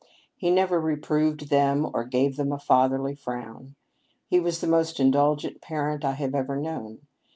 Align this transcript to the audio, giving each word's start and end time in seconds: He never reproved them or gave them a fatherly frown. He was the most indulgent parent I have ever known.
He 0.35 0.49
never 0.49 0.81
reproved 0.81 1.51
them 1.51 1.85
or 1.93 2.05
gave 2.05 2.35
them 2.35 2.51
a 2.51 2.57
fatherly 2.57 3.13
frown. 3.13 3.75
He 4.27 4.39
was 4.39 4.59
the 4.59 4.65
most 4.65 4.99
indulgent 4.99 5.61
parent 5.61 6.03
I 6.03 6.13
have 6.13 6.33
ever 6.33 6.57
known. 6.57 7.01